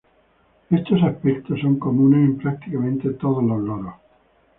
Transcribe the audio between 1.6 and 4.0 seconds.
comunes en prácticamente todos los loros.